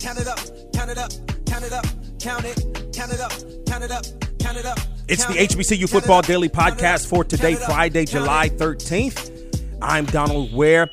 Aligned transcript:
count 0.00 0.18
it 0.18 0.26
up, 0.26 0.38
count 0.72 0.90
it 0.90 0.96
up, 0.96 1.12
count 1.44 1.64
it 1.64 1.72
up, 1.72 1.84
count 2.18 2.44
it, 2.44 2.92
count 2.94 3.12
it 3.12 3.20
up, 3.20 3.32
count 3.66 3.84
it 3.84 3.90
up, 3.90 4.04
count 4.38 4.56
it 4.56 4.64
up. 4.64 4.78
It's 5.08 5.26
the 5.26 5.34
HBCU 5.34 5.90
Football 5.90 6.22
Daily 6.22 6.48
Podcast 6.48 7.06
for 7.06 7.22
today, 7.22 7.54
Friday, 7.54 8.06
July 8.06 8.48
13th. 8.48 9.76
I'm 9.82 10.06
Donald 10.06 10.54
Ware. 10.54 10.90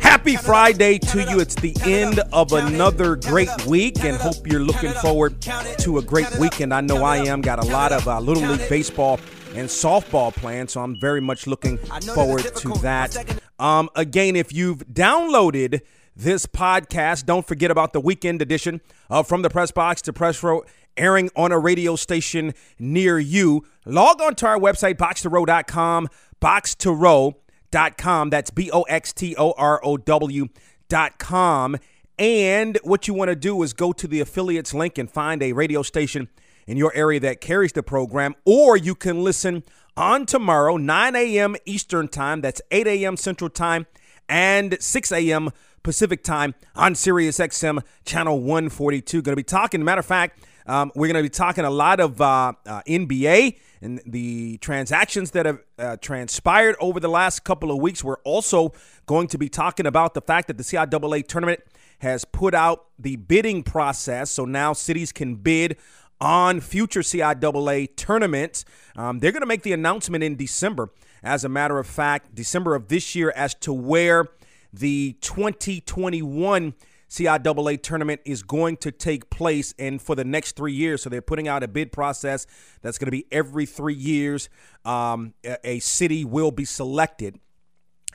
Happy 0.00 0.36
Friday 0.36 0.98
to 0.98 1.22
you. 1.30 1.38
It's 1.38 1.54
the 1.54 1.76
end 1.84 2.20
of 2.32 2.52
another 2.52 3.16
great 3.16 3.66
week, 3.66 4.02
and 4.02 4.16
hope 4.16 4.46
you're 4.46 4.60
looking 4.60 4.92
forward 4.92 5.40
to 5.42 5.98
a 5.98 6.02
great 6.02 6.34
weekend. 6.38 6.72
I 6.72 6.80
know 6.80 7.04
I 7.04 7.18
am. 7.18 7.42
Got 7.42 7.62
a 7.62 7.66
lot 7.66 7.92
of 7.92 8.08
uh, 8.08 8.20
Little 8.20 8.42
League 8.42 8.68
Baseball 8.70 9.20
and 9.54 9.68
softball 9.68 10.34
plans, 10.34 10.72
so 10.72 10.80
I'm 10.80 10.98
very 10.98 11.20
much 11.20 11.46
looking 11.46 11.76
forward 12.14 12.44
to 12.56 12.72
that. 12.80 13.38
Um, 13.58 13.90
again, 13.94 14.34
if 14.34 14.52
you've 14.52 14.86
downloaded 14.86 15.82
this 16.16 16.46
podcast, 16.46 17.26
don't 17.26 17.46
forget 17.46 17.70
about 17.70 17.92
the 17.92 18.00
weekend 18.00 18.40
edition 18.40 18.80
of 19.10 19.28
From 19.28 19.42
the 19.42 19.50
Press 19.50 19.70
Box 19.70 20.00
to 20.02 20.12
Press 20.12 20.42
Row 20.42 20.64
airing 20.96 21.28
on 21.36 21.52
a 21.52 21.58
radio 21.58 21.94
station 21.94 22.54
near 22.78 23.18
you. 23.18 23.64
Log 23.84 24.22
on 24.22 24.34
to 24.36 24.46
our 24.46 24.58
website, 24.58 24.94
boxtorow.com, 24.94 26.08
boxtorow.com. 26.40 28.30
That's 28.30 28.50
B 28.50 28.70
O 28.72 28.82
X 28.82 29.12
T 29.12 29.36
O 29.36 29.52
R 29.52 29.78
O 29.84 29.98
W.com. 29.98 31.76
And 32.18 32.78
what 32.82 33.06
you 33.06 33.12
want 33.12 33.28
to 33.28 33.36
do 33.36 33.62
is 33.62 33.74
go 33.74 33.92
to 33.92 34.08
the 34.08 34.20
affiliates 34.20 34.72
link 34.72 34.96
and 34.96 35.10
find 35.10 35.42
a 35.42 35.52
radio 35.52 35.82
station 35.82 36.28
in 36.66 36.78
your 36.78 36.92
area 36.94 37.20
that 37.20 37.42
carries 37.42 37.72
the 37.72 37.82
program, 37.82 38.34
or 38.44 38.76
you 38.76 38.94
can 38.94 39.22
listen 39.22 39.62
on 39.96 40.26
tomorrow, 40.26 40.76
9 40.76 41.14
a.m. 41.14 41.56
Eastern 41.64 42.08
Time. 42.08 42.40
That's 42.40 42.62
8 42.70 42.86
a.m. 42.86 43.16
Central 43.16 43.50
Time 43.50 43.86
and 44.28 44.76
6 44.80 45.12
a.m. 45.12 45.50
Pacific 45.86 46.24
Time 46.24 46.52
on 46.74 46.96
Sirius 46.96 47.38
XM 47.38 47.80
Channel 48.04 48.40
142. 48.40 49.22
Going 49.22 49.32
to 49.32 49.36
be 49.36 49.44
talking, 49.44 49.84
matter 49.84 50.00
of 50.00 50.06
fact, 50.06 50.44
um, 50.66 50.90
we're 50.96 51.06
going 51.06 51.14
to 51.14 51.22
be 51.22 51.32
talking 51.32 51.64
a 51.64 51.70
lot 51.70 52.00
of 52.00 52.20
uh, 52.20 52.54
uh, 52.66 52.82
NBA 52.88 53.56
and 53.80 54.02
the 54.04 54.58
transactions 54.58 55.30
that 55.30 55.46
have 55.46 55.60
uh, 55.78 55.96
transpired 55.98 56.74
over 56.80 56.98
the 56.98 57.08
last 57.08 57.44
couple 57.44 57.70
of 57.70 57.78
weeks. 57.78 58.02
We're 58.02 58.16
also 58.24 58.72
going 59.06 59.28
to 59.28 59.38
be 59.38 59.48
talking 59.48 59.86
about 59.86 60.14
the 60.14 60.20
fact 60.20 60.48
that 60.48 60.58
the 60.58 60.64
CIAA 60.64 61.24
tournament 61.28 61.60
has 62.00 62.24
put 62.24 62.52
out 62.52 62.86
the 62.98 63.14
bidding 63.14 63.62
process. 63.62 64.32
So 64.32 64.44
now 64.44 64.72
cities 64.72 65.12
can 65.12 65.36
bid 65.36 65.76
on 66.20 66.58
future 66.58 67.02
CIAA 67.02 67.94
tournaments. 67.94 68.64
Um, 68.96 69.20
they're 69.20 69.30
going 69.30 69.42
to 69.42 69.46
make 69.46 69.62
the 69.62 69.72
announcement 69.72 70.24
in 70.24 70.34
December, 70.34 70.90
as 71.22 71.44
a 71.44 71.48
matter 71.48 71.78
of 71.78 71.86
fact, 71.86 72.34
December 72.34 72.74
of 72.74 72.88
this 72.88 73.14
year, 73.14 73.32
as 73.36 73.54
to 73.54 73.72
where 73.72 74.30
the 74.78 75.16
2021 75.20 76.74
CIAA 77.08 77.82
tournament 77.82 78.20
is 78.24 78.42
going 78.42 78.76
to 78.78 78.90
take 78.90 79.30
place 79.30 79.74
and 79.78 80.02
for 80.02 80.14
the 80.14 80.24
next 80.24 80.56
three 80.56 80.72
years. 80.72 81.02
So 81.02 81.10
they're 81.10 81.22
putting 81.22 81.48
out 81.48 81.62
a 81.62 81.68
bid 81.68 81.92
process 81.92 82.46
that's 82.82 82.98
going 82.98 83.06
to 83.06 83.12
be 83.12 83.26
every 83.30 83.66
three 83.66 83.94
years. 83.94 84.48
Um, 84.84 85.34
a, 85.64 85.78
city 85.78 86.24
will 86.24 86.50
be 86.50 86.64
selected. 86.64 87.38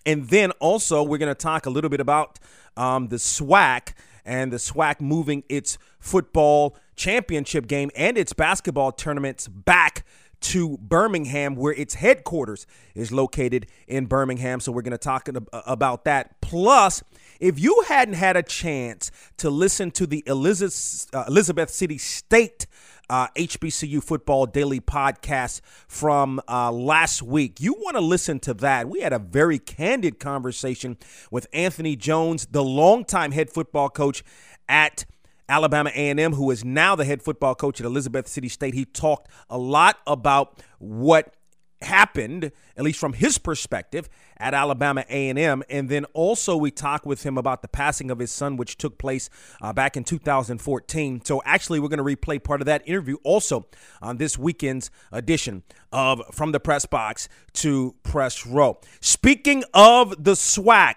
And 0.05 0.27
then 0.29 0.51
also, 0.59 1.03
we're 1.03 1.19
going 1.19 1.33
to 1.33 1.35
talk 1.35 1.65
a 1.65 1.69
little 1.69 1.89
bit 1.89 1.99
about 1.99 2.39
um, 2.75 3.07
the 3.07 3.17
SWAC 3.17 3.93
and 4.25 4.51
the 4.51 4.57
SWAC 4.57 4.99
moving 4.99 5.43
its 5.47 5.77
football 5.99 6.75
championship 6.95 7.67
game 7.67 7.91
and 7.95 8.17
its 8.17 8.33
basketball 8.33 8.91
tournaments 8.91 9.47
back 9.47 10.05
to 10.41 10.77
Birmingham, 10.77 11.55
where 11.55 11.73
its 11.73 11.95
headquarters 11.95 12.65
is 12.95 13.11
located 13.11 13.67
in 13.87 14.05
Birmingham. 14.05 14.59
So 14.59 14.71
we're 14.71 14.81
going 14.81 14.91
to 14.91 14.97
talk 14.97 15.29
about 15.53 16.05
that. 16.05 16.41
Plus, 16.41 17.03
if 17.39 17.59
you 17.59 17.83
hadn't 17.87 18.15
had 18.15 18.37
a 18.37 18.43
chance 18.43 19.11
to 19.37 19.49
listen 19.49 19.91
to 19.91 20.05
the 20.05 20.23
Elizabeth, 20.27 21.07
uh, 21.13 21.25
Elizabeth 21.27 21.69
City 21.69 21.97
State 21.97 22.67
uh, 23.11 23.27
HBCU 23.35 24.01
Football 24.01 24.45
Daily 24.45 24.79
podcast 24.79 25.59
from 25.87 26.39
uh, 26.47 26.71
last 26.71 27.21
week. 27.21 27.59
You 27.59 27.73
want 27.73 27.97
to 27.97 28.01
listen 28.01 28.39
to 28.39 28.53
that. 28.55 28.87
We 28.87 29.01
had 29.01 29.11
a 29.11 29.19
very 29.19 29.59
candid 29.59 30.17
conversation 30.17 30.97
with 31.29 31.45
Anthony 31.51 31.97
Jones, 31.97 32.47
the 32.49 32.63
longtime 32.63 33.33
head 33.33 33.49
football 33.49 33.89
coach 33.89 34.23
at 34.69 35.05
Alabama 35.51 35.91
A&M, 35.93 36.33
who 36.33 36.49
is 36.49 36.63
now 36.63 36.95
the 36.95 37.03
head 37.03 37.21
football 37.21 37.53
coach 37.53 37.81
at 37.81 37.85
Elizabeth 37.85 38.25
City 38.25 38.47
State. 38.47 38.73
He 38.73 38.85
talked 38.85 39.29
a 39.49 39.57
lot 39.57 39.97
about 40.07 40.63
what 40.79 41.35
happened, 41.81 42.53
at 42.77 42.83
least 42.85 42.99
from 42.99 43.11
his 43.11 43.37
perspective, 43.37 44.07
at 44.37 44.53
Alabama 44.53 45.03
A&M, 45.09 45.61
and 45.69 45.89
then 45.89 46.05
also 46.13 46.55
we 46.55 46.71
talked 46.71 47.05
with 47.05 47.23
him 47.23 47.37
about 47.37 47.61
the 47.61 47.67
passing 47.67 48.09
of 48.09 48.19
his 48.19 48.31
son, 48.31 48.55
which 48.55 48.77
took 48.77 48.97
place 48.97 49.29
uh, 49.61 49.73
back 49.73 49.97
in 49.97 50.05
2014. 50.05 51.25
So 51.25 51.41
actually, 51.43 51.81
we're 51.81 51.89
going 51.89 51.97
to 51.97 52.15
replay 52.15 52.41
part 52.41 52.61
of 52.61 52.65
that 52.67 52.87
interview 52.87 53.17
also 53.25 53.67
on 54.01 54.17
this 54.17 54.37
weekend's 54.37 54.89
edition 55.11 55.63
of 55.91 56.21
From 56.31 56.53
the 56.53 56.61
Press 56.61 56.85
Box 56.85 57.27
to 57.55 57.95
Press 58.03 58.45
Row. 58.47 58.79
Speaking 59.01 59.65
of 59.73 60.23
the 60.23 60.33
SWAC, 60.33 60.95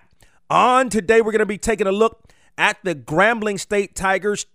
on 0.49 0.91
today 0.91 1.23
we're 1.23 1.33
going 1.33 1.41
to 1.41 1.47
be 1.47 1.59
taking 1.59 1.89
a 1.89 1.93
look 1.93 2.29
at 2.57 2.79
the 2.85 2.95
Grambling 2.95 3.59
State 3.59 3.95
Tigers, 3.95 4.47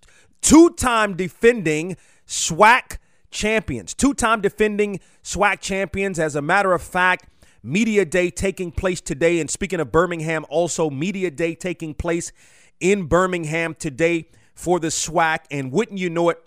two-time 0.41 1.15
defending 1.15 1.97
SWAC 2.27 2.97
champions, 3.31 3.93
two 3.93 4.13
time 4.13 4.41
defending 4.41 4.99
SWAC 5.23 5.59
champions. 5.59 6.19
As 6.19 6.35
a 6.35 6.41
matter 6.41 6.73
of 6.73 6.81
fact, 6.81 7.27
Media 7.61 8.05
Day 8.05 8.29
taking 8.29 8.71
place 8.71 9.01
today. 9.01 9.39
And 9.39 9.49
speaking 9.49 9.79
of 9.79 9.91
Birmingham, 9.91 10.45
also 10.49 10.89
Media 10.89 11.29
Day 11.29 11.55
taking 11.55 11.93
place 11.93 12.31
in 12.79 13.05
Birmingham 13.05 13.75
today 13.75 14.29
for 14.55 14.79
the 14.79 14.87
SWAC. 14.87 15.39
And 15.51 15.71
wouldn't 15.71 15.99
you 15.99 16.09
know 16.09 16.29
it, 16.29 16.37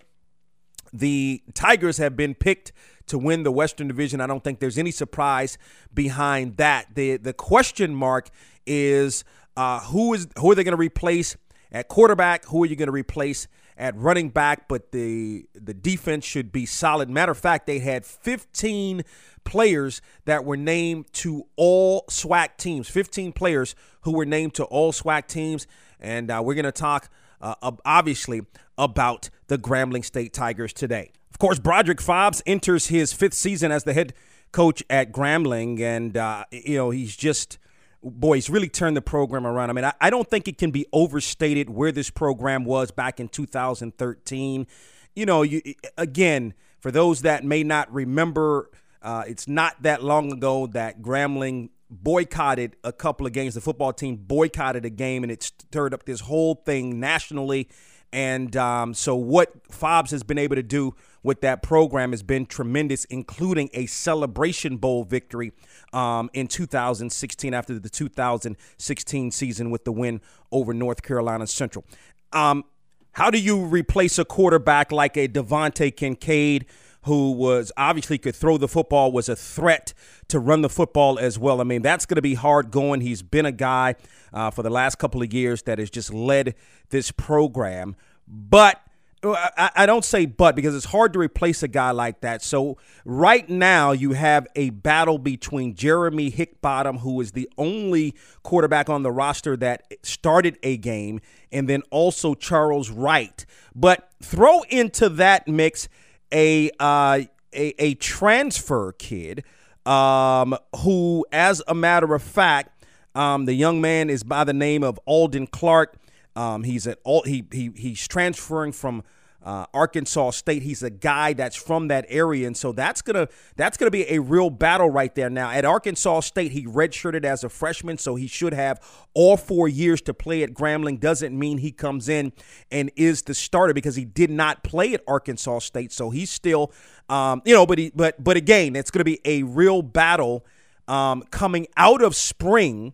the 0.91 1.41
Tigers 1.53 1.97
have 1.97 2.15
been 2.15 2.35
picked 2.35 2.71
to 3.07 3.17
win 3.17 3.43
the 3.43 3.51
Western 3.51 3.87
Division. 3.87 4.21
I 4.21 4.27
don't 4.27 4.43
think 4.43 4.59
there's 4.59 4.77
any 4.77 4.91
surprise 4.91 5.57
behind 5.93 6.57
that. 6.57 6.95
The 6.95 7.17
the 7.17 7.33
question 7.33 7.93
mark 7.93 8.29
is 8.65 9.23
uh, 9.57 9.81
who 9.81 10.13
is 10.13 10.27
who 10.37 10.51
are 10.51 10.55
they 10.55 10.63
going 10.63 10.71
to 10.71 10.77
replace 10.77 11.35
at 11.73 11.89
quarterback? 11.89 12.45
Who 12.45 12.63
are 12.63 12.65
you 12.67 12.75
going 12.75 12.87
to 12.87 12.93
replace 12.93 13.47
at 13.77 13.95
running 13.97 14.29
back, 14.29 14.67
but 14.67 14.91
the 14.91 15.45
the 15.53 15.73
defense 15.73 16.25
should 16.25 16.51
be 16.51 16.65
solid. 16.65 17.09
Matter 17.09 17.31
of 17.31 17.37
fact, 17.37 17.65
they 17.65 17.79
had 17.79 18.05
15 18.05 19.03
players 19.43 20.01
that 20.25 20.45
were 20.45 20.57
named 20.57 21.11
to 21.13 21.45
all 21.55 22.05
SWAC 22.09 22.57
teams. 22.57 22.87
15 22.89 23.33
players 23.33 23.75
who 24.01 24.13
were 24.13 24.25
named 24.25 24.53
to 24.55 24.63
all 24.65 24.91
SWAC 24.91 25.27
teams, 25.27 25.67
and 25.99 26.29
uh, 26.29 26.41
we're 26.43 26.53
going 26.53 26.65
to 26.65 26.71
talk 26.71 27.09
uh, 27.41 27.55
obviously 27.85 28.41
about 28.77 29.29
the 29.47 29.57
Grambling 29.57 30.05
State 30.05 30.33
Tigers 30.33 30.73
today. 30.73 31.11
Of 31.31 31.39
course, 31.39 31.59
Broderick 31.59 31.99
Fobbs 31.99 32.41
enters 32.45 32.87
his 32.87 33.11
fifth 33.11 33.33
season 33.33 33.71
as 33.71 33.83
the 33.83 33.93
head 33.93 34.13
coach 34.51 34.83
at 34.89 35.11
Grambling, 35.11 35.79
and 35.79 36.15
uh, 36.15 36.45
you 36.51 36.77
know 36.77 36.89
he's 36.91 37.15
just 37.15 37.57
boy, 38.03 38.35
he's 38.35 38.49
really 38.49 38.69
turned 38.69 38.97
the 38.97 39.01
program 39.01 39.47
around. 39.47 39.69
I 39.69 39.73
mean, 39.73 39.85
I, 39.85 39.93
I, 40.01 40.09
don't 40.09 40.29
think 40.29 40.47
it 40.47 40.57
can 40.57 40.71
be 40.71 40.85
overstated 40.91 41.69
where 41.69 41.91
this 41.91 42.09
program 42.09 42.65
was 42.65 42.91
back 42.91 43.19
in 43.19 43.29
2013. 43.29 44.67
You 45.15 45.25
know, 45.25 45.41
you, 45.41 45.61
again, 45.97 46.53
for 46.79 46.91
those 46.91 47.21
that 47.21 47.43
may 47.43 47.63
not 47.63 47.91
remember, 47.93 48.69
uh, 49.01 49.23
it's 49.27 49.47
not 49.47 49.81
that 49.83 50.03
long 50.03 50.31
ago 50.31 50.67
that 50.67 51.01
Grambling 51.01 51.69
boycotted 51.89 52.75
a 52.83 52.91
couple 52.91 53.25
of 53.25 53.33
games. 53.33 53.53
The 53.53 53.61
football 53.61 53.93
team 53.93 54.15
boycotted 54.15 54.85
a 54.85 54.89
game, 54.89 55.23
and 55.23 55.31
it 55.31 55.43
stirred 55.43 55.93
up 55.93 56.05
this 56.05 56.21
whole 56.21 56.55
thing 56.55 56.99
nationally. 56.99 57.69
And 58.11 58.55
um, 58.55 58.93
so, 58.93 59.15
what 59.15 59.67
Fobbs 59.69 60.11
has 60.11 60.23
been 60.23 60.37
able 60.37 60.55
to 60.55 60.63
do 60.63 60.95
with 61.23 61.41
that 61.41 61.63
program 61.63 62.11
has 62.11 62.21
been 62.21 62.45
tremendous, 62.45 63.05
including 63.05 63.69
a 63.73 63.85
Celebration 63.85 64.77
Bowl 64.77 65.03
victory 65.03 65.53
um, 65.93 66.29
in 66.33 66.47
2016 66.47 67.53
after 67.53 67.79
the 67.79 67.89
2016 67.89 69.31
season 69.31 69.71
with 69.71 69.85
the 69.85 69.91
win 69.91 70.21
over 70.51 70.73
North 70.73 71.01
Carolina 71.01 71.47
Central. 71.47 71.85
Um, 72.31 72.65
how 73.13 73.29
do 73.29 73.39
you 73.39 73.63
replace 73.63 74.17
a 74.19 74.25
quarterback 74.25 74.91
like 74.91 75.17
a 75.17 75.27
DeVante 75.27 75.93
Kincade? 75.93 76.65
who 77.03 77.31
was 77.31 77.71
obviously 77.75 78.17
could 78.17 78.35
throw 78.35 78.57
the 78.57 78.67
football, 78.67 79.11
was 79.11 79.29
a 79.29 79.35
threat 79.35 79.93
to 80.29 80.39
run 80.39 80.61
the 80.61 80.69
football 80.69 81.19
as 81.19 81.37
well. 81.37 81.59
I 81.59 81.63
mean, 81.63 81.81
that's 81.81 82.05
going 82.05 82.15
to 82.15 82.21
be 82.21 82.33
hard 82.33 82.71
going. 82.71 83.01
He's 83.01 83.21
been 83.21 83.45
a 83.45 83.51
guy 83.51 83.95
uh, 84.31 84.51
for 84.51 84.63
the 84.63 84.69
last 84.69 84.99
couple 84.99 85.21
of 85.21 85.33
years 85.33 85.63
that 85.63 85.79
has 85.79 85.89
just 85.89 86.13
led 86.13 86.55
this 86.89 87.11
program. 87.11 87.95
But 88.27 88.81
I, 89.23 89.71
I 89.75 89.85
don't 89.85 90.03
say 90.03 90.25
but 90.25 90.55
because 90.55 90.75
it's 90.75 90.85
hard 90.85 91.13
to 91.13 91.19
replace 91.19 91.63
a 91.63 91.67
guy 91.67 91.91
like 91.91 92.21
that. 92.21 92.41
So 92.41 92.77
right 93.05 93.47
now 93.47 93.91
you 93.91 94.13
have 94.13 94.47
a 94.55 94.71
battle 94.71 95.17
between 95.17 95.75
Geremy 95.75 96.33
Hickbottom, 96.33 96.99
who 96.99 97.21
is 97.21 97.31
the 97.31 97.49
only 97.57 98.15
quarterback 98.43 98.89
on 98.89 99.03
the 99.03 99.11
roster 99.11 99.55
that 99.57 99.85
started 100.03 100.57
a 100.63 100.77
game, 100.77 101.21
and 101.51 101.69
then 101.69 101.83
also 101.89 102.33
Charles 102.33 102.89
Wright. 102.89 103.45
But 103.73 104.09
throw 104.21 104.61
into 104.63 105.09
that 105.09 105.47
mix 105.47 105.87
a 106.31 106.69
uh, 106.79 107.21
a, 107.53 107.83
a 107.83 107.93
transfer 107.95 108.93
kid 108.93 109.43
um, 109.85 110.55
who, 110.77 111.25
as 111.31 111.61
a 111.67 111.75
matter 111.75 112.13
of 112.13 112.23
fact, 112.23 112.83
um, 113.15 113.45
the 113.45 113.53
young 113.53 113.79
man 113.79 114.09
is 114.09 114.23
by 114.23 114.43
the 114.43 114.53
name 114.53 114.83
of 114.83 114.99
Alden 115.05 115.47
Clark. 115.47 115.97
Um, 116.35 116.63
he's 116.63 116.87
at 116.87 116.99
all 117.03 117.23
he, 117.23 117.45
he 117.51 117.71
he's 117.75 118.07
transferring 118.07 118.71
from 118.71 119.03
uh, 119.43 119.65
Arkansas 119.73 120.31
State. 120.31 120.63
He's 120.63 120.83
a 120.83 120.89
guy 120.89 121.33
that's 121.33 121.55
from 121.55 121.89
that 121.89 122.05
area, 122.07 122.47
and 122.47 122.55
so 122.55 122.71
that's 122.71 123.01
gonna 123.01 123.27
that's 123.55 123.77
gonna 123.77 123.91
be 123.91 124.09
a 124.09 124.19
real 124.19 124.49
battle 124.49 124.89
right 124.89 125.13
there. 125.13 125.29
Now 125.29 125.51
at 125.51 125.65
Arkansas 125.65 126.21
State, 126.21 126.53
he 126.53 126.65
redshirted 126.65 127.25
as 127.25 127.43
a 127.43 127.49
freshman, 127.49 127.97
so 127.97 128.15
he 128.15 128.27
should 128.27 128.53
have 128.53 128.81
all 129.13 129.37
four 129.37 129.67
years 129.67 130.01
to 130.03 130.13
play 130.13 130.43
at 130.43 130.53
Grambling. 130.53 130.99
Doesn't 130.99 131.37
mean 131.37 131.57
he 131.57 131.71
comes 131.71 132.07
in 132.07 132.31
and 132.71 132.89
is 132.95 133.23
the 133.23 133.33
starter 133.33 133.73
because 133.73 133.95
he 133.95 134.05
did 134.05 134.29
not 134.29 134.63
play 134.63 134.93
at 134.93 135.03
Arkansas 135.07 135.59
State, 135.59 135.91
so 135.91 136.09
he's 136.09 136.31
still, 136.31 136.71
um, 137.09 137.41
you 137.45 137.53
know. 137.53 137.65
But 137.65 137.79
he 137.79 137.91
but 137.93 138.23
but 138.23 138.37
again, 138.37 138.75
it's 138.75 138.91
gonna 138.91 139.03
be 139.03 139.19
a 139.25 139.43
real 139.43 139.81
battle 139.81 140.45
um, 140.87 141.23
coming 141.31 141.67
out 141.77 142.01
of 142.01 142.15
spring. 142.15 142.93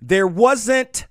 There 0.00 0.26
wasn't, 0.26 1.06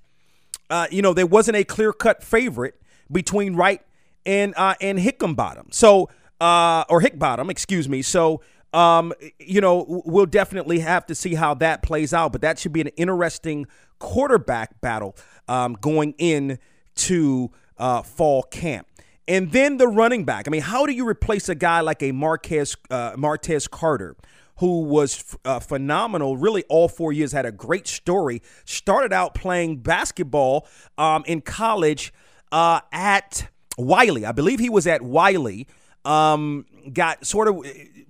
uh, 0.70 0.86
you 0.90 1.02
know, 1.02 1.12
there 1.12 1.26
wasn't 1.26 1.56
a 1.56 1.64
clear 1.64 1.92
cut 1.92 2.22
favorite 2.22 2.80
between 3.10 3.56
Wright 3.56 3.82
and 4.24 4.54
uh, 4.56 4.74
and 4.80 4.98
Hickenbottom. 4.98 5.74
So 5.74 6.08
uh, 6.40 6.84
or 6.88 7.00
Hickbottom, 7.00 7.50
excuse 7.50 7.88
me. 7.88 8.02
So 8.02 8.40
um, 8.72 9.12
you 9.38 9.60
know, 9.60 10.02
we'll 10.06 10.26
definitely 10.26 10.78
have 10.78 11.06
to 11.06 11.14
see 11.14 11.34
how 11.34 11.54
that 11.54 11.82
plays 11.82 12.14
out. 12.14 12.32
But 12.32 12.40
that 12.42 12.58
should 12.58 12.72
be 12.72 12.80
an 12.80 12.88
interesting 12.88 13.66
quarterback 13.98 14.80
battle 14.80 15.16
um, 15.48 15.76
going 15.80 16.14
in 16.18 16.58
to 16.96 17.50
uh, 17.78 18.02
fall 18.02 18.42
camp. 18.44 18.86
And 19.26 19.52
then 19.52 19.76
the 19.76 19.86
running 19.86 20.24
back. 20.24 20.48
I 20.48 20.50
mean, 20.50 20.62
how 20.62 20.86
do 20.86 20.92
you 20.92 21.06
replace 21.06 21.48
a 21.48 21.54
guy 21.54 21.80
like 21.80 22.02
a 22.02 22.12
Marquez 22.12 22.76
uh, 22.90 23.12
Martez 23.12 23.70
Carter? 23.70 24.16
Who 24.60 24.82
was 24.82 25.36
uh, 25.46 25.58
phenomenal 25.58 26.36
really 26.36 26.64
all 26.68 26.86
four 26.86 27.14
years, 27.14 27.32
had 27.32 27.46
a 27.46 27.52
great 27.52 27.86
story. 27.86 28.42
Started 28.66 29.10
out 29.10 29.34
playing 29.34 29.78
basketball 29.78 30.66
um, 30.98 31.24
in 31.26 31.40
college 31.40 32.12
uh, 32.52 32.80
at 32.92 33.48
Wiley. 33.78 34.26
I 34.26 34.32
believe 34.32 34.60
he 34.60 34.68
was 34.68 34.86
at 34.86 35.00
Wiley. 35.00 35.66
Um, 36.04 36.66
got 36.92 37.24
sort 37.24 37.48
of 37.48 37.66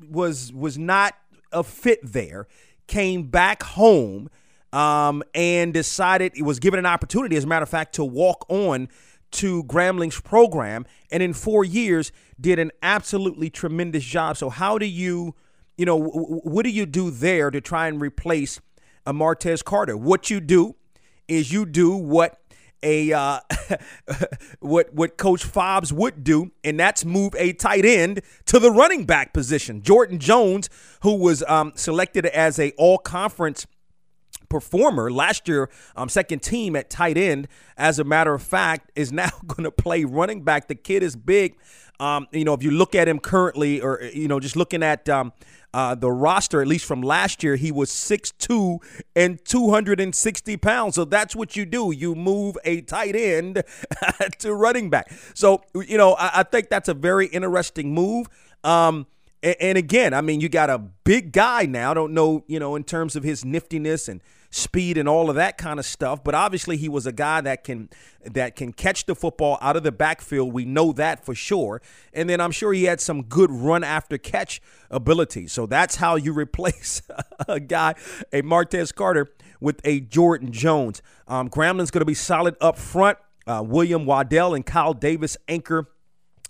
was 0.08 0.52
was 0.52 0.76
not 0.76 1.14
a 1.52 1.62
fit 1.62 2.00
there. 2.02 2.48
Came 2.88 3.28
back 3.28 3.62
home 3.62 4.28
um, 4.72 5.22
and 5.32 5.72
decided 5.72 6.32
it 6.34 6.42
was 6.42 6.58
given 6.58 6.80
an 6.80 6.86
opportunity, 6.86 7.36
as 7.36 7.44
a 7.44 7.46
matter 7.46 7.62
of 7.62 7.68
fact, 7.68 7.94
to 7.94 8.04
walk 8.04 8.44
on 8.48 8.88
to 9.32 9.62
Grambling's 9.64 10.20
program, 10.20 10.84
and 11.12 11.22
in 11.22 11.32
four 11.32 11.64
years 11.64 12.10
did 12.40 12.58
an 12.58 12.72
absolutely 12.82 13.50
tremendous 13.50 14.02
job. 14.02 14.36
So 14.36 14.50
how 14.50 14.78
do 14.78 14.86
you 14.86 15.36
you 15.80 15.86
know, 15.86 15.98
w- 15.98 16.40
what 16.44 16.64
do 16.64 16.70
you 16.70 16.84
do 16.84 17.10
there 17.10 17.50
to 17.50 17.58
try 17.58 17.88
and 17.88 18.02
replace 18.02 18.60
a 19.06 19.14
Martez 19.14 19.64
Carter? 19.64 19.96
What 19.96 20.28
you 20.28 20.38
do 20.38 20.76
is 21.26 21.50
you 21.50 21.64
do 21.64 21.96
what 21.96 22.38
a 22.82 23.14
uh, 23.14 23.40
what 24.60 24.92
what 24.92 25.16
Coach 25.16 25.42
Fobbs 25.42 25.90
would 25.90 26.22
do, 26.22 26.50
and 26.62 26.78
that's 26.78 27.06
move 27.06 27.34
a 27.38 27.54
tight 27.54 27.86
end 27.86 28.20
to 28.44 28.58
the 28.58 28.70
running 28.70 29.06
back 29.06 29.32
position. 29.32 29.80
Jordan 29.80 30.18
Jones, 30.18 30.68
who 31.00 31.14
was 31.14 31.42
um, 31.44 31.72
selected 31.76 32.26
as 32.26 32.58
a 32.58 32.72
All 32.72 32.98
Conference 32.98 33.66
performer 34.50 35.10
last 35.10 35.48
year, 35.48 35.70
um, 35.96 36.10
second 36.10 36.42
team 36.42 36.76
at 36.76 36.90
tight 36.90 37.16
end. 37.16 37.48
As 37.78 37.98
a 37.98 38.04
matter 38.04 38.34
of 38.34 38.42
fact, 38.42 38.92
is 38.94 39.12
now 39.14 39.30
going 39.46 39.64
to 39.64 39.70
play 39.70 40.04
running 40.04 40.42
back. 40.44 40.68
The 40.68 40.74
kid 40.74 41.02
is 41.02 41.16
big. 41.16 41.56
Um, 42.00 42.28
you 42.32 42.44
know, 42.44 42.54
if 42.54 42.62
you 42.62 42.70
look 42.70 42.94
at 42.94 43.08
him 43.08 43.18
currently, 43.18 43.80
or 43.80 44.02
you 44.02 44.26
know, 44.26 44.40
just 44.40 44.56
looking 44.56 44.82
at 44.82 45.08
um, 45.08 45.32
uh, 45.72 45.94
the 45.94 46.10
roster, 46.10 46.60
at 46.60 46.68
least 46.68 46.84
from 46.84 47.02
last 47.02 47.42
year, 47.42 47.56
he 47.56 47.70
was 47.70 47.90
6'2 47.90 48.78
and 49.14 49.44
260 49.44 50.56
pounds. 50.56 50.94
So 50.94 51.04
that's 51.04 51.36
what 51.36 51.56
you 51.56 51.64
do. 51.64 51.92
You 51.92 52.14
move 52.14 52.56
a 52.64 52.80
tight 52.82 53.16
end 53.16 53.62
to 54.38 54.54
running 54.54 54.90
back. 54.90 55.12
So, 55.34 55.62
you 55.74 55.98
know, 55.98 56.14
I, 56.14 56.40
I 56.40 56.42
think 56.42 56.68
that's 56.68 56.88
a 56.88 56.94
very 56.94 57.26
interesting 57.26 57.94
move. 57.94 58.26
Um, 58.64 59.06
and, 59.42 59.56
and 59.60 59.78
again, 59.78 60.12
I 60.14 60.20
mean, 60.20 60.40
you 60.40 60.48
got 60.48 60.70
a 60.70 60.78
big 60.78 61.32
guy 61.32 61.66
now. 61.66 61.92
I 61.92 61.94
don't 61.94 62.12
know, 62.12 62.44
you 62.46 62.58
know, 62.58 62.76
in 62.76 62.84
terms 62.84 63.16
of 63.16 63.22
his 63.22 63.44
niftiness 63.44 64.08
and– 64.08 64.20
speed 64.50 64.98
and 64.98 65.08
all 65.08 65.30
of 65.30 65.36
that 65.36 65.56
kind 65.56 65.78
of 65.78 65.86
stuff. 65.86 66.22
But 66.22 66.34
obviously, 66.34 66.76
he 66.76 66.88
was 66.88 67.06
a 67.06 67.12
guy 67.12 67.40
that 67.40 67.64
can 67.64 67.88
that 68.24 68.56
can 68.56 68.72
catch 68.72 69.06
the 69.06 69.14
football 69.14 69.56
out 69.60 69.76
of 69.76 69.82
the 69.82 69.92
backfield. 69.92 70.52
We 70.52 70.64
know 70.64 70.92
that 70.92 71.24
for 71.24 71.34
sure. 71.34 71.80
And 72.12 72.28
then 72.28 72.40
I'm 72.40 72.50
sure 72.50 72.72
he 72.72 72.84
had 72.84 73.00
some 73.00 73.22
good 73.22 73.50
run 73.50 73.82
after 73.82 74.18
catch 74.18 74.60
ability. 74.90 75.46
So 75.46 75.66
that's 75.66 75.96
how 75.96 76.16
you 76.16 76.32
replace 76.36 77.02
a 77.48 77.60
guy, 77.60 77.94
a 78.32 78.42
Martez 78.42 78.94
Carter, 78.94 79.32
with 79.60 79.80
a 79.84 80.00
Jordan 80.00 80.52
Jones. 80.52 81.00
Um, 81.28 81.48
going 81.48 81.76
to 81.78 82.04
be 82.04 82.14
solid 82.14 82.56
up 82.60 82.76
front. 82.76 83.18
Uh, 83.46 83.62
William 83.66 84.04
Waddell 84.04 84.54
and 84.54 84.66
Kyle 84.66 84.94
Davis 84.94 85.36
anchor 85.48 85.88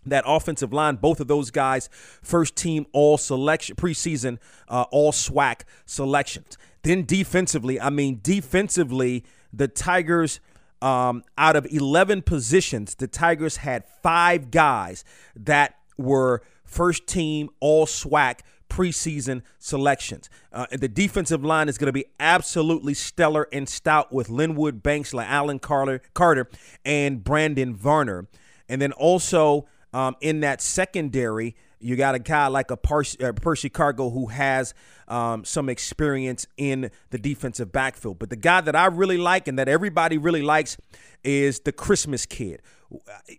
that 0.06 0.24
offensive 0.26 0.72
line, 0.72 0.96
both 0.96 1.20
of 1.20 1.28
those 1.28 1.50
guys, 1.50 1.88
first 2.22 2.56
team 2.56 2.86
all 2.92 3.18
selection, 3.18 3.76
preseason 3.76 4.38
uh, 4.68 4.84
all 4.90 5.12
SWAC 5.12 5.62
selections. 5.86 6.56
Then 6.82 7.04
defensively, 7.04 7.80
I 7.80 7.90
mean, 7.90 8.20
defensively, 8.22 9.24
the 9.52 9.68
Tigers, 9.68 10.40
um, 10.80 11.22
out 11.36 11.56
of 11.56 11.66
11 11.70 12.22
positions, 12.22 12.94
the 12.94 13.06
Tigers 13.06 13.58
had 13.58 13.84
five 14.02 14.50
guys 14.50 15.04
that 15.36 15.76
were 15.98 16.42
first 16.64 17.06
team 17.06 17.50
all 17.60 17.86
SWAC 17.86 18.40
preseason 18.70 19.42
selections. 19.58 20.30
Uh, 20.52 20.66
the 20.72 20.88
defensive 20.88 21.44
line 21.44 21.68
is 21.68 21.76
going 21.76 21.86
to 21.86 21.92
be 21.92 22.06
absolutely 22.18 22.94
stellar 22.94 23.46
and 23.52 23.68
stout 23.68 24.12
with 24.12 24.30
Linwood 24.30 24.82
Banks, 24.82 25.12
Alan 25.12 25.58
Carter, 25.58 26.00
Carter, 26.14 26.48
and 26.84 27.22
Brandon 27.22 27.74
Varner. 27.74 28.28
And 28.68 28.80
then 28.80 28.92
also 28.92 29.66
um, 29.92 30.16
in 30.20 30.40
that 30.40 30.60
secondary, 30.60 31.56
you 31.80 31.96
got 31.96 32.14
a 32.14 32.18
guy 32.18 32.46
like 32.48 32.70
a 32.70 32.76
Percy, 32.76 33.22
uh, 33.24 33.32
Percy 33.32 33.68
Cargo 33.68 34.10
who 34.10 34.26
has 34.26 34.74
um, 35.08 35.44
some 35.44 35.68
experience 35.68 36.46
in 36.56 36.90
the 37.10 37.18
defensive 37.18 37.72
backfield. 37.72 38.18
But 38.18 38.30
the 38.30 38.36
guy 38.36 38.60
that 38.60 38.76
I 38.76 38.86
really 38.86 39.18
like 39.18 39.48
and 39.48 39.58
that 39.58 39.68
everybody 39.68 40.18
really 40.18 40.42
likes 40.42 40.76
is 41.24 41.60
the 41.60 41.72
Christmas 41.72 42.26
kid. 42.26 42.60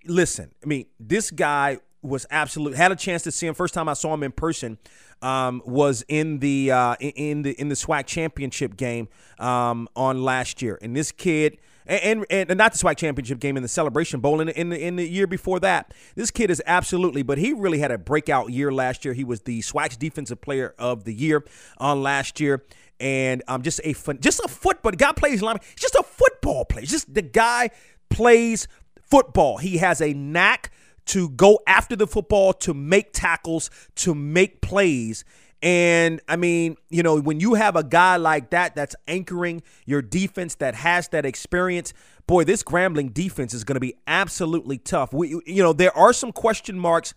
Listen, 0.06 0.51
I 0.63 0.65
mean, 0.65 0.86
this 1.00 1.30
guy 1.30 1.80
was 2.01 2.25
absolute. 2.31 2.75
Had 2.75 2.92
a 2.92 2.95
chance 2.95 3.24
to 3.24 3.31
see 3.31 3.47
him. 3.47 3.54
First 3.54 3.74
time 3.74 3.88
I 3.88 3.94
saw 3.94 4.13
him 4.13 4.24
in 4.24 4.31
person 4.31 4.80
um, 5.21 5.62
was 5.65 6.04
in 6.07 6.39
the 6.39 6.71
uh, 6.71 6.95
in 7.00 7.44
the 7.44 7.51
in 7.59 7.69
the 7.69 7.75
SWAC 7.75 8.06
championship 8.07 8.75
game 8.75 9.07
um, 9.39 9.88
on 9.95 10.24
last 10.24 10.62
year, 10.62 10.80
and 10.81 10.95
this 10.95 11.12
kid 11.12 11.57
and, 11.86 12.25
and, 12.30 12.50
and 12.50 12.57
not 12.57 12.74
the 12.74 12.78
SWAC 12.78 12.98
championship 12.98 13.39
game 13.39 13.57
in 13.57 13.63
the 13.63 13.69
Celebration 13.69 14.19
Bowl 14.19 14.42
in, 14.42 14.50
in, 14.50 14.72
in 14.72 14.95
the 14.95 15.07
year 15.07 15.28
before 15.28 15.60
that. 15.60 15.94
This 16.16 16.31
kid 16.31 16.50
is 16.50 16.62
absolutely, 16.66 17.23
but 17.23 17.38
he 17.38 17.54
really 17.54 17.80
had 17.80 17.92
a 17.92 17.97
breakout 17.97 18.52
year 18.52 18.71
last 18.71 19.06
year. 19.06 19.14
He 19.14 19.23
was 19.23 19.42
the 19.42 19.61
SWAC's 19.61 19.97
defensive 19.97 20.42
player 20.42 20.73
of 20.78 21.04
the 21.04 21.14
year 21.14 21.44
on 21.78 22.04
last 22.04 22.40
year 22.40 22.64
and 23.02 23.42
um, 23.47 23.64
just 23.64 23.81
a 23.83 23.94
fun, 23.94 24.19
just 24.21 24.40
a 24.45 24.47
football. 24.47 24.92
Guy 24.92 25.11
plays. 25.11 25.42
Just 25.76 25.95
a 25.95 26.04
football 26.04 26.66
player. 26.66 26.85
Just 26.85 27.14
the 27.14 27.23
guy 27.23 27.71
plays 28.09 28.68
football. 29.02 29.57
He 29.57 29.78
has 29.78 30.02
a 30.02 30.14
knack 30.14 30.71
to 31.07 31.30
go 31.30 31.59
after 31.66 31.95
the 31.95 32.07
football, 32.07 32.54
to 32.54 32.73
make 32.73 33.11
tackles, 33.11 33.69
to 33.95 34.14
make 34.14 34.61
plays. 34.61 35.26
And 35.61 36.21
I 36.27 36.37
mean, 36.37 36.77
you 36.89 37.03
know, 37.03 37.19
when 37.19 37.39
you 37.39 37.53
have 37.53 37.75
a 37.75 37.83
guy 37.83 38.18
like 38.18 38.49
that 38.49 38.75
that's 38.75 38.95
anchoring 39.07 39.61
your 39.85 40.01
defense 40.01 40.56
that 40.56 40.73
has 40.75 41.09
that 41.09 41.25
experience, 41.25 41.94
boy, 42.25 42.44
this 42.45 42.63
Grambling 42.63 43.13
defense 43.13 43.53
is 43.53 43.63
going 43.63 43.75
to 43.75 43.81
be 43.81 43.95
absolutely 44.07 44.80
tough. 44.80 45.13
We, 45.13 45.30
you 45.45 45.61
know, 45.61 45.73
there 45.73 45.95
are 45.95 46.13
some 46.13 46.31
question 46.31 46.80
marks 46.80 47.13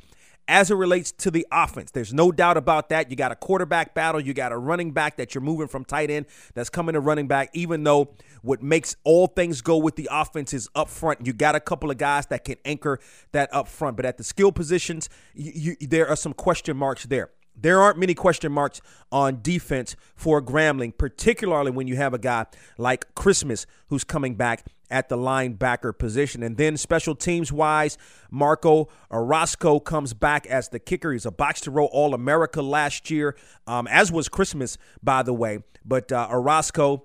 as 0.46 0.70
it 0.70 0.74
relates 0.74 1.10
to 1.10 1.30
the 1.30 1.46
offense. 1.50 1.90
There's 1.90 2.12
no 2.12 2.30
doubt 2.30 2.58
about 2.58 2.90
that. 2.90 3.10
You 3.10 3.16
got 3.16 3.32
a 3.32 3.36
quarterback 3.36 3.94
battle, 3.94 4.20
you 4.20 4.34
got 4.34 4.52
a 4.52 4.58
running 4.58 4.90
back 4.92 5.16
that 5.16 5.34
you're 5.34 5.40
moving 5.42 5.68
from 5.68 5.86
tight 5.86 6.10
end 6.10 6.26
that's 6.52 6.68
coming 6.68 6.92
to 6.92 7.00
running 7.00 7.26
back, 7.26 7.50
even 7.54 7.84
though 7.84 8.10
what 8.42 8.62
makes 8.62 8.96
all 9.04 9.26
things 9.26 9.62
go 9.62 9.78
with 9.78 9.96
the 9.96 10.06
offense 10.12 10.52
is 10.52 10.68
up 10.74 10.90
front. 10.90 11.26
You 11.26 11.32
got 11.32 11.54
a 11.54 11.60
couple 11.60 11.90
of 11.90 11.96
guys 11.96 12.26
that 12.26 12.44
can 12.44 12.56
anchor 12.66 13.00
that 13.32 13.52
up 13.54 13.68
front, 13.68 13.96
but 13.96 14.04
at 14.04 14.18
the 14.18 14.24
skill 14.24 14.52
positions, 14.52 15.08
you, 15.34 15.76
you, 15.80 15.88
there 15.88 16.08
are 16.08 16.16
some 16.16 16.34
question 16.34 16.76
marks 16.76 17.04
there 17.06 17.30
there 17.56 17.80
aren't 17.80 17.98
many 17.98 18.14
question 18.14 18.52
marks 18.52 18.80
on 19.12 19.40
defense 19.42 19.96
for 20.16 20.42
Grambling, 20.42 20.96
particularly 20.96 21.70
when 21.70 21.86
you 21.86 21.96
have 21.96 22.14
a 22.14 22.18
guy 22.18 22.46
like 22.78 23.14
Christmas 23.14 23.66
who's 23.88 24.04
coming 24.04 24.34
back 24.34 24.66
at 24.90 25.08
the 25.08 25.16
linebacker 25.16 25.96
position. 25.96 26.42
And 26.42 26.56
then 26.56 26.76
special 26.76 27.14
teams 27.14 27.52
wise, 27.52 27.96
Marco 28.30 28.88
Orozco 29.10 29.80
comes 29.80 30.14
back 30.14 30.46
as 30.46 30.68
the 30.68 30.78
kicker. 30.78 31.12
He's 31.12 31.26
a 31.26 31.30
box 31.30 31.60
to 31.62 31.70
row 31.70 31.86
All 31.86 32.14
America 32.14 32.60
last 32.60 33.10
year, 33.10 33.36
um, 33.66 33.86
as 33.88 34.12
was 34.12 34.28
Christmas, 34.28 34.76
by 35.02 35.22
the 35.22 35.32
way. 35.32 35.60
But 35.84 36.12
uh, 36.12 36.28
Orozco, 36.30 37.04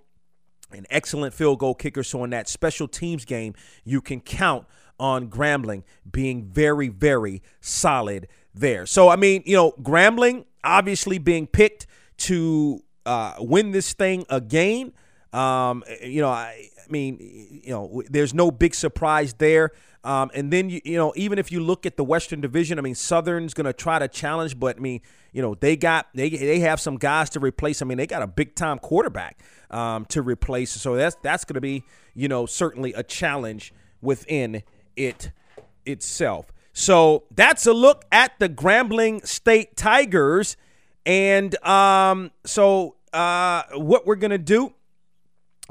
an 0.72 0.86
excellent 0.89 1.34
field 1.34 1.60
goal 1.60 1.75
kicker. 1.75 2.03
So 2.03 2.24
in 2.24 2.29
that 2.32 2.48
special 2.48 2.88
teams 2.88 3.25
game, 3.25 3.53
you 3.84 4.01
can 4.01 4.22
count 4.22 4.65
on 5.00 5.29
Grambling 5.29 5.84
being 6.10 6.44
very, 6.44 6.89
very 6.89 7.41
solid 7.62 8.27
there. 8.60 8.86
So, 8.86 9.10
I 9.10 9.16
mean, 9.16 9.44
you 9.46 9.56
know, 9.56 9.72
Grambling 9.82 10.46
obviously 10.63 11.18
being 11.18 11.48
picked 11.48 11.88
to 12.18 12.84
uh, 13.06 13.36
win 13.39 13.72
this 13.72 13.94
thing 13.94 14.25
again. 14.30 14.94
Um, 15.32 15.84
you 16.04 16.22
know, 16.22 16.30
I, 16.30 16.70
I 16.78 16.92
mean, 16.92 17.62
you 17.63 17.72
know, 17.72 18.04
there's 18.10 18.34
no 18.34 18.51
big 18.51 18.75
surprise 18.75 19.34
there. 19.34 19.72
Um, 20.04 20.32
and 20.34 20.51
then 20.51 20.70
you, 20.70 20.80
you 20.86 20.98
know, 20.98 21.13
even 21.16 21.39
if 21.39 21.51
you 21.51 21.60
look 21.60 21.86
at 21.86 21.98
the 21.98 22.04
Western 22.04 22.39
Division, 22.39 22.80
I 22.80 22.82
mean, 22.82 22.96
Southern's 22.96 23.54
going 23.54 23.66
to 23.66 23.74
try 23.74 24.00
to 24.00 24.08
challenge, 24.08 24.58
but 24.58 24.78
I 24.78 24.80
mean, 24.80 25.01
you 25.34 25.42
know, 25.42 25.56
they 25.56 25.75
got 25.75 26.08
they 26.13 26.30
they 26.30 26.60
have 26.60 26.80
some 26.80 26.98
guys 26.98 27.30
to 27.32 27.39
replace. 27.39 27.82
I 27.82 27.86
mean, 27.86 27.98
they 27.98 28.08
got 28.08 28.22
a 28.22 28.28
big 28.28 28.56
time 28.56 28.80
quarterback 28.80 29.39
um, 29.70 30.06
to 30.06 30.22
replace, 30.22 30.72
so 30.72 30.96
that's 30.96 31.18
that's 31.22 31.44
going 31.44 31.56
to 31.56 31.62
be 31.62 31.84
you 32.16 32.30
know 32.30 32.46
certainly 32.46 32.94
a 32.94 33.04
challenge 33.04 33.74
within 34.01 34.63
it 34.96 35.32
itself. 35.86 36.51
So 36.74 37.24
that's 37.32 37.66
a 37.66 37.74
look 37.74 38.06
at 38.12 38.40
the 38.40 38.50
Grambling 38.50 39.26
State 39.26 39.76
Tigers, 39.76 40.56
and 41.06 41.56
um, 41.66 42.32
so 42.46 42.96
uh, 43.14 43.64
what 43.74 44.06
we're 44.06 44.16
going 44.16 44.32
to 44.32 44.38
do 44.38 44.74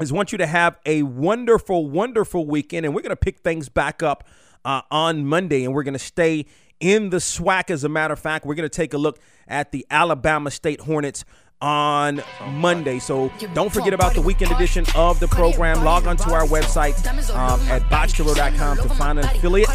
is 0.01 0.13
want 0.13 0.33
you 0.33 0.39
to 0.39 0.47
have 0.47 0.79
a 0.87 1.03
wonderful, 1.03 1.89
wonderful 1.89 2.47
weekend. 2.47 2.87
And 2.87 2.95
we're 2.95 3.03
going 3.03 3.11
to 3.11 3.17
pick 3.17 3.41
things 3.41 3.69
back 3.69 4.03
up 4.03 4.25
uh, 4.65 4.83
on 4.91 5.27
Monday 5.27 5.65
and 5.65 5.75
we're 5.75 5.83
going 5.83 5.95
to 5.95 5.99
stay 5.99 6.47
in 6.81 7.11
the 7.11 7.19
SWAC. 7.19 7.71
As 7.71 7.85
a 7.85 7.89
matter 7.89 8.15
of 8.15 8.21
fact, 8.21 8.47
we're 8.47 8.55
going 8.55 8.69
to 8.69 8.77
take 8.77 8.95
a 8.95 8.99
look 8.99 9.19
at 9.47 9.73
the 9.73 9.87
Alabama 9.91 10.51
State 10.51 10.81
Hornets 10.83 11.25
on 11.61 12.23
Monday. 12.53 12.99
So 12.99 13.31
don't 13.55 13.73
forget 13.73 13.93
about 13.93 14.15
the 14.15 14.21
weekend 14.21 14.53
edition 14.53 14.85
of 14.95 15.21
the 15.21 15.29
program. 15.29 15.85
Log 15.85 16.07
onto 16.07 16.31
our 16.31 16.47
website 16.47 16.95
um, 17.35 17.61
at 17.69 17.83
boxtorow.com 17.83 18.77
to 18.79 18.89
find 18.91 19.19
an 19.19 19.25
affiliate 19.25 19.69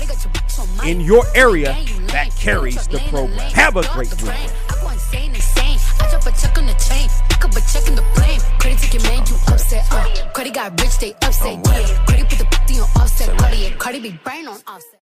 in 0.86 1.02
your 1.02 1.24
area 1.36 1.76
that 2.08 2.32
carries 2.38 2.88
the 2.88 3.00
program. 3.10 3.40
Have 3.52 3.76
a 3.76 3.84
great 3.94 4.12
weekend. 4.22 4.52
I 6.04 6.10
drop 6.10 6.26
a 6.26 6.32
check 6.32 6.58
on 6.58 6.66
the 6.66 6.74
chain, 6.74 7.08
pick 7.30 7.46
up 7.46 7.52
a 7.52 7.62
check 7.62 7.88
in 7.88 7.96
the 7.96 8.02
plane. 8.16 8.40
Credit 8.60 8.80
ticket 8.80 9.04
man, 9.04 9.26
you 9.28 9.36
upset. 9.48 9.86
Uh, 9.92 10.32
Credit 10.34 10.54
got 10.54 10.82
rich, 10.82 10.98
they 11.00 11.14
upset. 11.22 11.60
Yeah, 11.66 12.06
credit 12.06 12.30
put 12.30 12.68
the 12.68 12.80
on 12.82 13.02
offset. 13.02 13.38
Cardi, 13.38 13.70
Cardi 13.78 14.00
be 14.00 14.12
brain 14.24 14.48
on 14.48 14.60
offset. 14.68 15.00